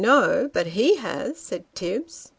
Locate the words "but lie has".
0.51-1.37